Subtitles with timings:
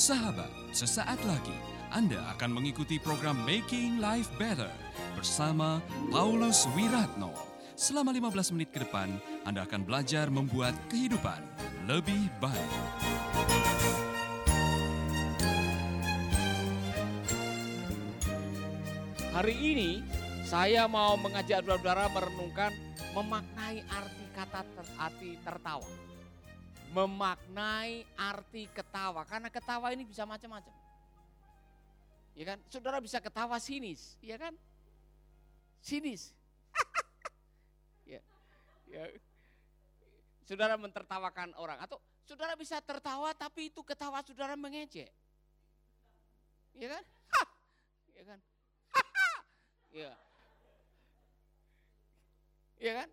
[0.00, 1.52] Sahabat, sesaat lagi
[1.92, 4.72] Anda akan mengikuti program Making Life Better
[5.12, 7.28] bersama Paulus Wiratno.
[7.76, 9.12] Selama 15 menit ke depan,
[9.44, 11.44] Anda akan belajar membuat kehidupan
[11.84, 12.72] lebih baik.
[19.36, 20.00] Hari ini
[20.48, 22.72] saya mau mengajak saudara merenungkan
[23.12, 26.09] memaknai arti kata ter, arti tertawa.
[26.90, 30.74] Memaknai arti ketawa karena ketawa ini bisa macam-macam.
[32.34, 32.58] Ya kan?
[32.66, 34.54] Saudara bisa ketawa sinis, ya kan?
[35.78, 36.34] Sinis.
[38.10, 38.18] ya.
[38.90, 39.02] ya.
[40.42, 45.14] Saudara mentertawakan orang atau saudara bisa tertawa tapi itu ketawa saudara mengejek.
[46.74, 47.04] Ya kan?
[48.14, 48.38] Ya kan?
[49.90, 50.14] Ya.
[52.78, 53.08] Iya kan?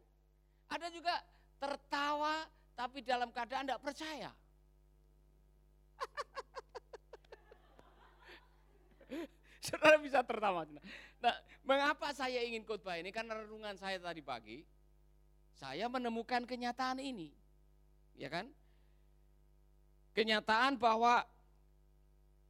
[0.70, 1.16] Ada juga
[1.58, 2.46] tertawa
[2.78, 4.30] tapi dalam keadaan tidak percaya.
[9.66, 10.62] Saudara bisa tertawa.
[11.18, 11.34] Nah,
[11.66, 13.10] mengapa saya ingin khotbah ini?
[13.10, 14.62] Karena renungan saya tadi pagi,
[15.58, 17.34] saya menemukan kenyataan ini.
[18.14, 18.46] Ya kan?
[20.14, 21.26] Kenyataan bahwa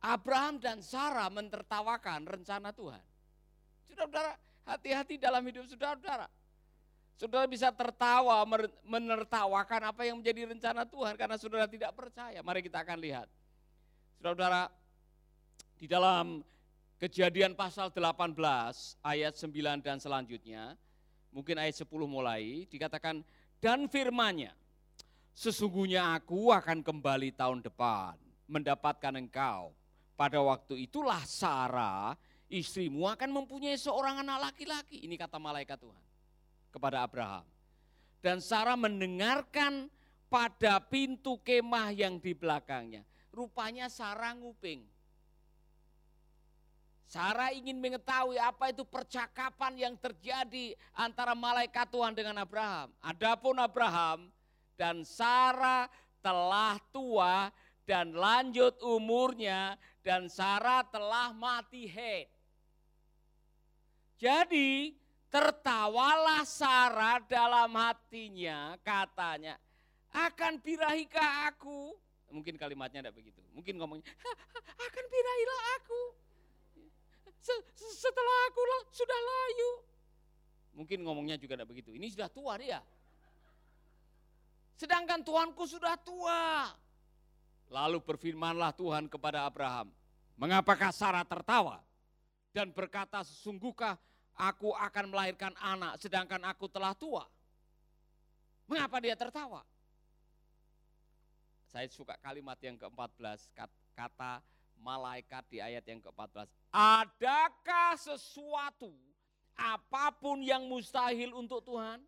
[0.04, 3.00] Abraham dan Sarah mentertawakan rencana Tuhan.
[3.88, 4.36] Saudara-saudara,
[4.68, 6.28] hati-hati dalam hidup saudara-saudara.
[7.18, 8.46] Saudara bisa tertawa,
[8.86, 12.46] menertawakan apa yang menjadi rencana Tuhan karena saudara tidak percaya.
[12.46, 13.26] Mari kita akan lihat.
[14.22, 14.70] Saudara-saudara,
[15.82, 16.46] di dalam
[17.02, 18.38] kejadian pasal 18
[19.02, 20.78] ayat 9 dan selanjutnya,
[21.34, 23.26] mungkin ayat 10 mulai, dikatakan,
[23.58, 24.54] dan firmanya,
[25.34, 28.14] sesungguhnya aku akan kembali tahun depan,
[28.46, 29.74] mendapatkan engkau.
[30.14, 32.14] Pada waktu itulah Sarah,
[32.46, 35.02] istrimu akan mempunyai seorang anak laki-laki.
[35.02, 36.07] Ini kata malaikat Tuhan
[36.78, 37.46] kepada Abraham.
[38.22, 39.90] Dan Sarah mendengarkan
[40.30, 43.02] pada pintu kemah yang di belakangnya.
[43.34, 44.86] Rupanya Sarah nguping.
[47.08, 52.92] Sarah ingin mengetahui apa itu percakapan yang terjadi antara malaikat Tuhan dengan Abraham.
[53.00, 54.28] Adapun Abraham
[54.76, 55.88] dan Sarah
[56.20, 57.48] telah tua
[57.88, 62.28] dan lanjut umurnya dan Sarah telah mati head.
[64.20, 64.92] Jadi
[65.28, 69.60] tertawalah Sarah dalam hatinya katanya,
[70.12, 71.96] akan birahikah aku?
[72.28, 73.40] Mungkin kalimatnya tidak begitu.
[73.56, 74.08] Mungkin ngomongnya,
[74.88, 76.02] akan birahilah aku.
[77.78, 78.62] Setelah aku
[78.92, 79.72] sudah layu.
[80.76, 81.96] Mungkin ngomongnya juga tidak begitu.
[81.96, 82.84] Ini sudah tua dia.
[84.78, 86.70] Sedangkan Tuhanku sudah tua.
[87.72, 89.92] Lalu berfirmanlah Tuhan kepada Abraham,
[90.40, 91.84] mengapakah Sarah tertawa?
[92.54, 94.00] Dan berkata, sesungguhkah
[94.38, 97.26] aku akan melahirkan anak sedangkan aku telah tua.
[98.70, 99.66] Mengapa dia tertawa?
[101.68, 103.52] Saya suka kalimat yang ke-14,
[103.92, 104.40] kata
[104.80, 106.48] malaikat di ayat yang ke-14.
[106.72, 108.94] Adakah sesuatu
[109.58, 112.00] apa pun yang mustahil untuk Tuhan?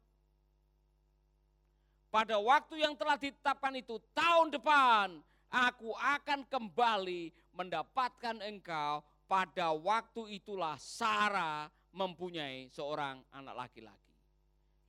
[2.09, 10.41] Pada waktu yang telah ditetapkan itu tahun depan aku akan kembali mendapatkan engkau pada waktu
[10.41, 14.13] itulah Sarah mempunyai seorang anak laki-laki.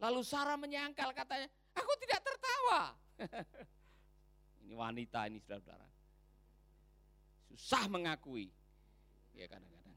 [0.00, 2.80] Lalu Sarah menyangkal katanya, aku tidak tertawa.
[4.64, 5.88] ini wanita ini saudara-saudara.
[7.52, 8.48] Susah mengakui.
[9.36, 9.96] Ya kadang-kadang.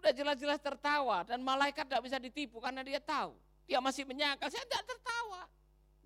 [0.00, 3.36] Udah jelas-jelas tertawa dan malaikat tidak bisa ditipu karena dia tahu.
[3.68, 5.44] Dia masih menyangkal, saya tidak tertawa.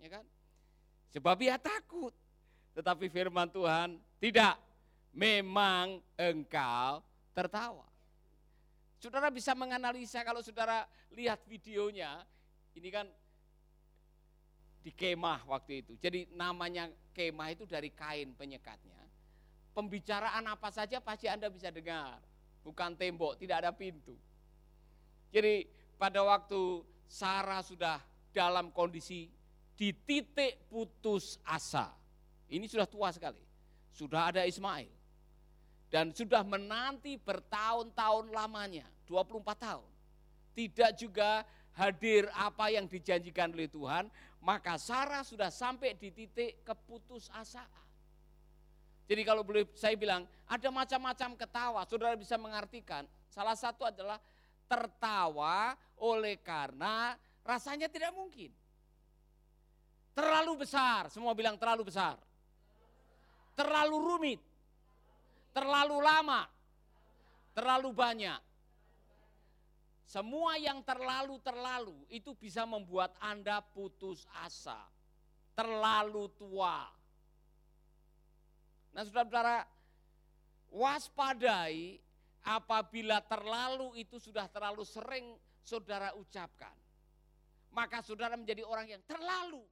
[0.03, 0.25] Ya kan?
[1.15, 2.11] Sebab dia takut.
[2.75, 4.59] Tetapi firman Tuhan, tidak.
[5.15, 6.99] Memang engkau
[7.31, 7.87] tertawa.
[9.05, 12.25] Saudara bisa menganalisa kalau saudara lihat videonya,
[12.73, 13.05] ini kan
[14.81, 15.93] di kemah waktu itu.
[16.01, 18.97] Jadi namanya kemah itu dari kain penyekatnya.
[19.77, 22.17] Pembicaraan apa saja pasti Anda bisa dengar.
[22.65, 24.17] Bukan tembok, tidak ada pintu.
[25.29, 25.69] Jadi
[26.01, 28.01] pada waktu Sarah sudah
[28.33, 29.29] dalam kondisi
[29.77, 31.93] di titik putus asa.
[32.49, 33.45] Ini sudah tua sekali.
[33.93, 35.04] Sudah ada Ismail.
[35.93, 38.87] Dan sudah menanti bertahun-tahun lamanya.
[39.07, 39.89] 24 tahun.
[40.55, 41.45] Tidak juga
[41.75, 44.07] hadir apa yang dijanjikan oleh Tuhan,
[44.43, 47.85] maka Sarah sudah sampai di titik keputusasaan.
[49.05, 53.05] Jadi kalau boleh saya bilang, ada macam-macam ketawa, saudara bisa mengartikan.
[53.29, 54.17] Salah satu adalah
[54.65, 57.13] tertawa oleh karena
[57.45, 58.49] rasanya tidak mungkin.
[60.15, 62.17] Terlalu besar, semua bilang terlalu besar.
[63.59, 64.41] Terlalu rumit,
[65.55, 66.43] terlalu lama,
[67.55, 68.41] terlalu banyak.
[70.05, 74.77] Semua yang terlalu-terlalu itu bisa membuat Anda putus asa.
[75.55, 76.91] Terlalu tua.
[78.93, 79.65] Nah saudara-saudara,
[80.75, 81.99] waspadai
[82.45, 86.75] apabila terlalu itu sudah terlalu sering saudara ucapkan.
[87.75, 89.65] Maka saudara menjadi orang yang terlalu.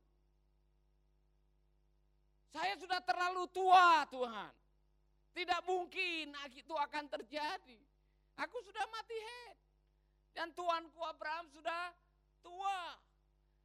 [2.51, 4.62] Saya sudah terlalu tua Tuhan.
[5.33, 7.81] Tidak mungkin itu akan terjadi.
[8.37, 9.57] Aku sudah mati head.
[10.33, 11.93] Dan Tuanku Abraham sudah
[12.41, 12.97] tua.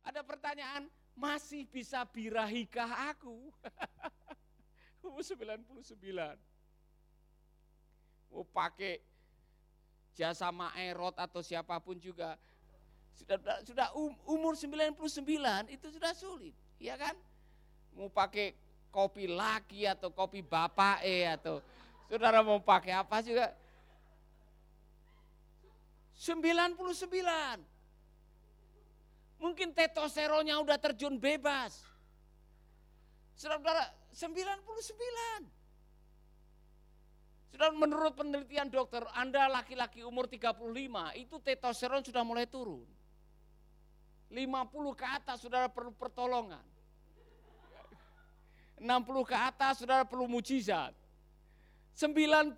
[0.04, 3.52] Ada pertanyaan, masih bisa birahikah aku?
[5.08, 5.96] Umur 99.
[8.32, 9.00] Mau pakai
[10.18, 12.36] jasa Maerot atau siapa pun juga.
[13.18, 14.94] Sudah, sudah um, umur 99
[15.74, 17.18] itu sudah sulit, ya kan?
[17.98, 18.54] Mau pakai
[18.90, 21.62] kopi laki atau kopi bapak eh atau
[22.08, 23.52] saudara mau pakai apa juga
[26.18, 27.62] 99.
[29.38, 31.78] Mungkin testosteronnya udah terjun bebas.
[33.38, 35.46] Saudara, 99.
[37.54, 42.82] Sudah menurut penelitian dokter, Anda laki-laki umur 35, itu testosteron sudah mulai turun.
[44.34, 46.66] 50 ke atas saudara perlu pertolongan.
[48.78, 50.94] 60 ke atas saudara perlu mujizat.
[51.98, 52.54] 99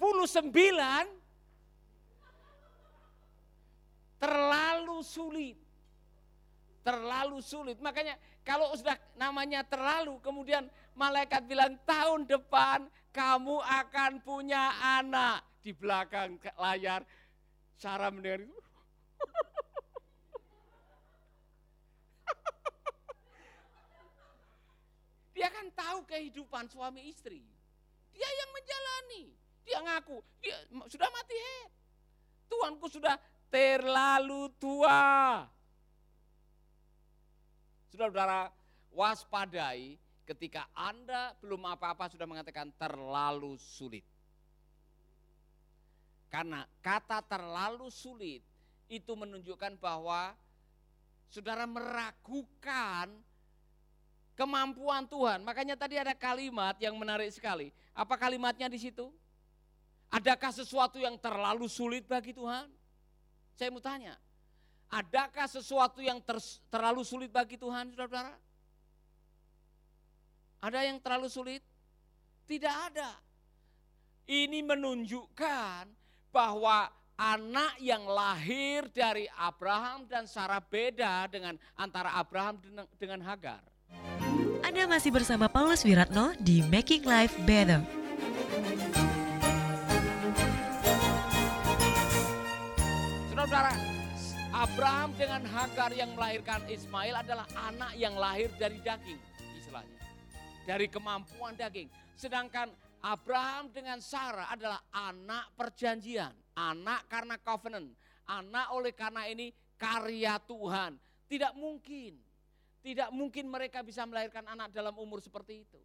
[4.19, 5.55] terlalu sulit.
[6.83, 7.79] Terlalu sulit.
[7.79, 10.67] Makanya kalau sudah namanya terlalu, kemudian
[10.97, 15.39] malaikat bilang tahun depan kamu akan punya anak.
[15.63, 17.03] Di belakang layar,
[17.79, 18.51] Sarah mendengar itu.
[25.37, 27.39] Dia kan tahu kehidupan suami istri.
[28.11, 29.23] Dia yang menjalani.
[29.63, 30.57] Dia ngaku, dia
[30.91, 31.71] sudah mati head.
[32.51, 33.15] Tuanku sudah
[33.47, 35.45] terlalu tua.
[37.93, 38.49] Saudara-saudara,
[38.91, 39.95] waspadai
[40.25, 44.03] ketika Anda belum apa-apa sudah mengatakan terlalu sulit.
[46.29, 48.45] Karena kata terlalu sulit
[48.89, 50.33] itu menunjukkan bahwa
[51.29, 53.09] saudara meragukan
[54.39, 55.43] kemampuan Tuhan.
[55.43, 57.75] Makanya tadi ada kalimat yang menarik sekali.
[57.91, 59.11] Apa kalimatnya di situ?
[60.07, 62.71] Adakah sesuatu yang terlalu sulit bagi Tuhan?
[63.59, 64.15] Saya mau tanya,
[64.87, 66.39] adakah sesuatu yang ter,
[66.71, 68.33] terlalu sulit bagi Tuhan, saudara-saudara?
[70.63, 71.61] Ada yang terlalu sulit?
[72.47, 73.19] Tidak ada.
[74.25, 75.83] Ini menunjukkan
[76.31, 76.87] bahwa
[77.19, 82.63] anak yang lahir dari Abraham dan Sarah beda dengan antara Abraham
[82.95, 83.61] dengan Hagar.
[84.63, 87.79] Anda masih bersama Paulus Wiratno di Making Life Better.
[93.31, 93.73] Saudara,
[94.53, 99.17] Abraham dengan Hagar yang melahirkan Ismail adalah anak yang lahir dari daging,
[99.57, 99.99] istilahnya.
[100.69, 101.89] Dari kemampuan daging.
[102.13, 102.69] Sedangkan
[103.01, 107.89] Abraham dengan Sarah adalah anak perjanjian, anak karena covenant,
[108.27, 110.99] anak oleh karena ini karya Tuhan.
[111.25, 112.28] Tidak mungkin,
[112.79, 115.79] tidak mungkin mereka bisa melahirkan anak dalam umur seperti itu.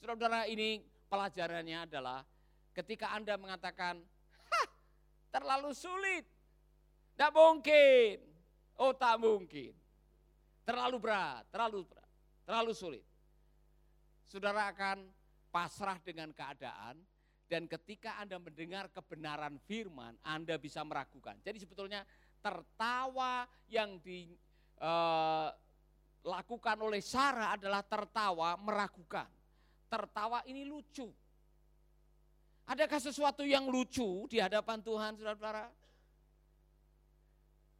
[0.00, 2.24] Saudara-saudara ini pelajarannya adalah
[2.76, 4.00] ketika Anda mengatakan,
[5.32, 6.24] terlalu sulit,
[7.14, 8.16] tidak mungkin.
[8.80, 9.76] Oh tak mungkin.
[10.64, 12.10] Terlalu berat, terlalu berat,
[12.48, 13.04] terlalu sulit.
[14.24, 15.10] Saudara akan
[15.50, 16.96] pasrah dengan keadaan
[17.50, 21.34] dan ketika Anda mendengar kebenaran firman, Anda bisa meragukan.
[21.42, 22.06] Jadi sebetulnya
[22.38, 23.98] tertawa yang
[26.20, 29.28] dilakukan eh, oleh Sarah adalah tertawa meragukan.
[29.90, 31.08] Tertawa ini lucu.
[32.70, 35.66] Adakah sesuatu yang lucu di hadapan Tuhan, saudara-saudara?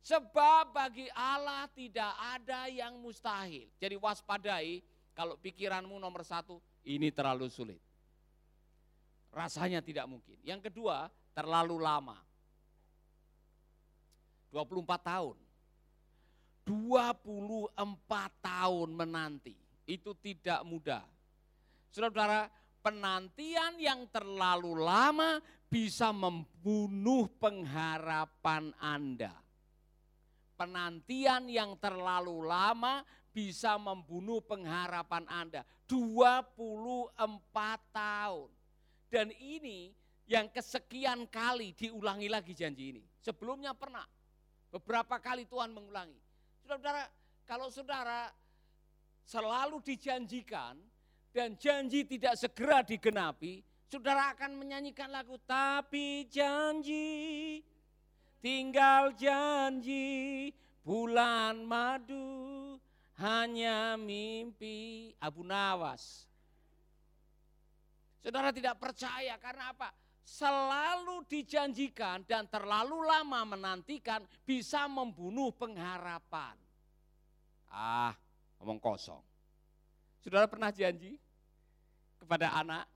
[0.00, 3.70] Sebab bagi Allah tidak ada yang mustahil.
[3.78, 4.82] Jadi waspadai
[5.14, 7.78] kalau pikiranmu nomor satu, ini terlalu sulit.
[9.30, 10.40] Rasanya tidak mungkin.
[10.42, 11.06] Yang kedua,
[11.36, 12.18] terlalu lama.
[14.50, 15.36] 24 tahun.
[16.70, 17.74] 24
[18.38, 19.58] tahun menanti.
[19.82, 21.02] Itu tidak mudah.
[21.90, 22.46] Saudara-saudara,
[22.78, 29.34] penantian yang terlalu lama bisa membunuh pengharapan Anda
[30.60, 33.00] penantian yang terlalu lama
[33.32, 35.64] bisa membunuh pengharapan Anda.
[35.88, 37.16] 24
[37.88, 38.52] tahun.
[39.08, 39.96] Dan ini
[40.28, 43.02] yang kesekian kali diulangi lagi janji ini.
[43.24, 44.04] Sebelumnya pernah.
[44.68, 46.20] Beberapa kali Tuhan mengulangi.
[46.70, 47.04] Saudara-saudara,
[47.50, 48.20] kalau saudara
[49.26, 50.78] selalu dijanjikan
[51.34, 57.58] dan janji tidak segera digenapi, saudara akan menyanyikan lagu tapi janji
[58.38, 60.54] tinggal janji
[60.86, 62.78] bulan madu
[63.18, 66.30] hanya mimpi Abu Nawas.
[68.22, 69.90] Saudara tidak percaya karena apa?
[70.30, 76.54] Selalu dijanjikan dan terlalu lama menantikan bisa membunuh pengharapan.
[77.66, 78.14] Ah,
[78.62, 79.18] ngomong kosong.
[80.22, 81.18] Saudara pernah janji
[82.22, 82.86] kepada anak,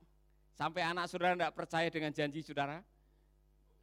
[0.54, 2.78] sampai anak saudara tidak percaya dengan janji saudara?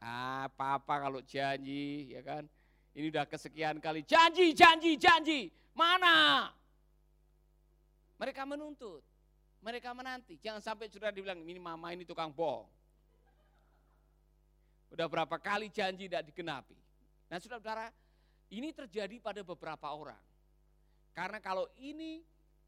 [0.00, 2.48] Ah, apa-apa kalau janji, ya kan?
[2.96, 5.40] Ini udah kesekian kali, janji, janji, janji,
[5.76, 6.48] mana?
[8.16, 9.04] Mereka menuntut,
[9.60, 10.40] mereka menanti.
[10.40, 12.81] Jangan sampai saudara dibilang, ini mama ini tukang bohong.
[14.92, 16.76] Udah berapa kali janji tidak digenapi.
[17.32, 17.88] Nah saudara-saudara,
[18.52, 20.20] ini terjadi pada beberapa orang.
[21.16, 22.20] Karena kalau ini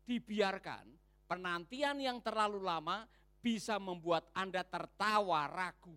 [0.08, 0.88] dibiarkan,
[1.28, 3.04] penantian yang terlalu lama
[3.44, 5.96] bisa membuat Anda tertawa ragu.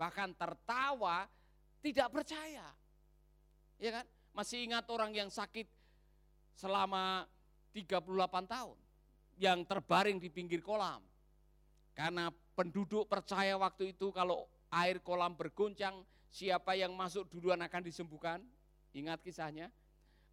[0.00, 1.28] Bahkan tertawa
[1.84, 2.72] tidak percaya.
[3.76, 4.06] Ya kan?
[4.32, 5.68] Masih ingat orang yang sakit
[6.56, 7.28] selama
[7.76, 8.00] 38
[8.48, 8.78] tahun.
[9.36, 11.04] Yang terbaring di pinggir kolam.
[11.92, 16.02] Karena penduduk percaya waktu itu kalau air kolam bergoncang,
[16.34, 18.42] siapa yang masuk duluan akan disembuhkan.
[18.90, 19.70] Ingat kisahnya?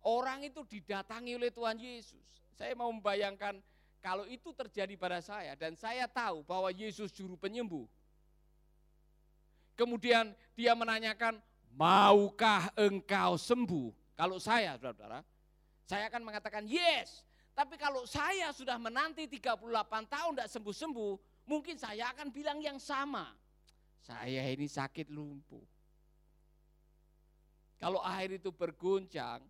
[0.02, 2.42] Orang itu didatangi oleh Tuhan Yesus.
[2.58, 3.62] Saya mau membayangkan
[4.02, 7.86] kalau itu terjadi pada saya dan saya tahu bahwa Yesus juru penyembuh.
[9.78, 11.38] Kemudian dia menanyakan,
[11.74, 13.94] maukah engkau sembuh?
[14.18, 15.26] Kalau saya, saudara-saudara,
[15.86, 17.26] saya akan mengatakan yes.
[17.52, 19.58] Tapi kalau saya sudah menanti 38
[20.06, 21.14] tahun tidak sembuh-sembuh,
[21.50, 23.34] mungkin saya akan bilang yang sama.
[24.01, 25.62] Saya ini sakit lumpuh.
[27.81, 29.41] Kalau air itu berguncang,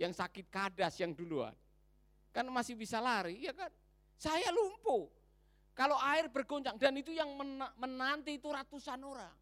[0.00, 1.52] yang sakit kadas yang duluan.
[2.32, 3.70] Kan masih bisa lari, ya kan?
[4.16, 5.06] Saya lumpuh.
[5.74, 7.34] Kalau air bergoncang, dan itu yang
[7.76, 9.34] menanti itu ratusan orang.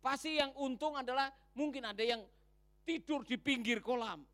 [0.00, 2.24] Pasti yang untung adalah mungkin ada yang
[2.88, 4.24] tidur di pinggir kolam.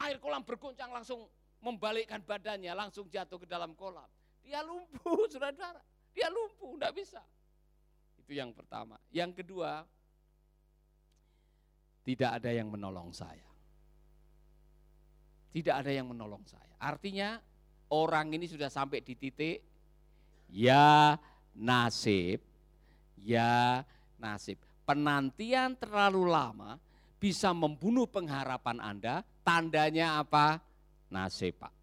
[0.00, 1.28] Air kolam bergoncang langsung
[1.60, 4.08] membalikkan badannya, langsung jatuh ke dalam kolam.
[4.40, 5.84] Dia lumpuh, saudara-saudara.
[6.16, 7.20] Dia lumpuh, enggak bisa.
[8.30, 8.94] Itu yang pertama.
[9.10, 9.82] Yang kedua,
[12.06, 13.50] tidak ada yang menolong saya.
[15.50, 16.70] Tidak ada yang menolong saya.
[16.78, 17.42] Artinya
[17.90, 19.58] orang ini sudah sampai di titik
[20.46, 21.18] ya
[21.58, 22.38] nasib,
[23.18, 23.82] ya
[24.14, 24.62] nasib.
[24.86, 26.78] Penantian terlalu lama
[27.18, 30.62] bisa membunuh pengharapan Anda, tandanya apa?
[31.10, 31.80] Nasib Pak.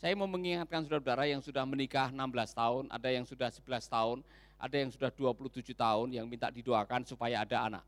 [0.00, 4.20] Saya mau mengingatkan saudara-saudara yang sudah menikah 16 tahun, ada yang sudah 11 tahun,
[4.64, 7.84] ada yang sudah 27 tahun yang minta didoakan supaya ada anak.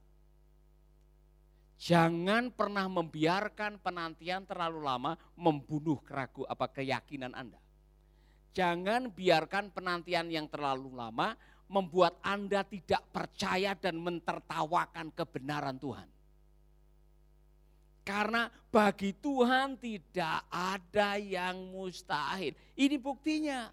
[1.76, 7.60] Jangan pernah membiarkan penantian terlalu lama membunuh keragu apa keyakinan Anda.
[8.56, 11.36] Jangan biarkan penantian yang terlalu lama
[11.68, 16.08] membuat Anda tidak percaya dan mentertawakan kebenaran Tuhan.
[18.06, 22.54] Karena bagi Tuhan tidak ada yang mustahil.
[22.78, 23.68] Ini buktinya.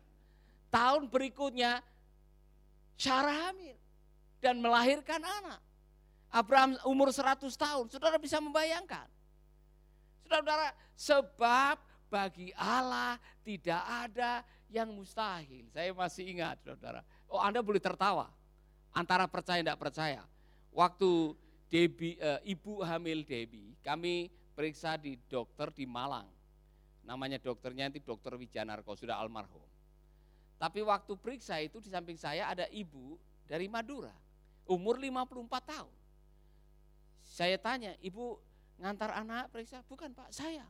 [0.73, 1.85] Tahun berikutnya
[2.97, 3.77] Sarah hamil
[4.39, 5.61] dan melahirkan anak.
[6.33, 9.05] Abraham umur 100 tahun, saudara bisa membayangkan.
[10.25, 11.77] Saudara-saudara, sebab
[12.09, 14.41] bagi Allah tidak ada
[14.73, 15.69] yang mustahil.
[15.69, 17.05] Saya masih ingat, saudara.
[17.29, 18.33] Oh, Anda boleh tertawa
[18.93, 20.21] antara percaya tidak percaya.
[20.73, 21.33] Waktu
[21.69, 26.29] Debi, e, ibu hamil Debi, kami periksa di dokter di Malang.
[27.03, 29.65] Namanya dokternya itu dokter Wijanarko, sudah almarhum.
[30.63, 34.15] Tapi waktu periksa itu di samping saya ada ibu dari Madura,
[34.63, 35.91] umur 54 tahun.
[37.19, 38.39] Saya tanya, ibu
[38.79, 39.83] ngantar anak periksa?
[39.91, 40.63] Bukan pak, saya.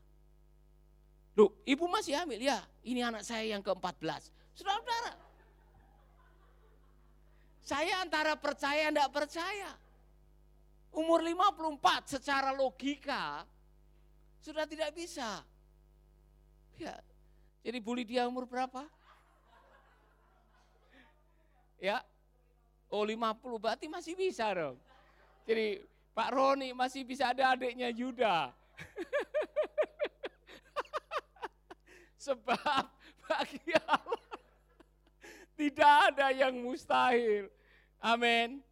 [1.37, 2.41] Loh, ibu masih hamil?
[2.41, 4.33] Ya, ini anak saya yang ke-14.
[4.57, 5.13] Saudara-saudara,
[7.61, 9.77] saya antara percaya dan tidak percaya.
[10.89, 13.45] Umur 54 secara logika
[14.41, 15.45] sudah tidak bisa.
[16.81, 16.97] Ya,
[17.61, 18.89] jadi bully dia umur berapa?
[21.83, 21.99] Ya.
[22.87, 24.79] Oh 50 berarti masih bisa dong.
[25.43, 25.83] Jadi
[26.15, 28.55] Pak Roni masih bisa ada adiknya Yuda.
[32.23, 32.87] Sebab
[33.27, 34.31] bagi Allah
[35.59, 37.51] tidak ada yang mustahil.
[37.99, 38.63] Amin.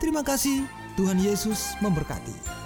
[0.00, 0.64] Terima kasih,
[0.96, 2.61] Tuhan Yesus memberkati.